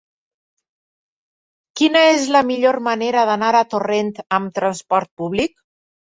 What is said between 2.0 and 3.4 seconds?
és la millor manera